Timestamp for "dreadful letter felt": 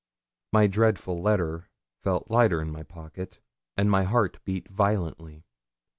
0.65-2.31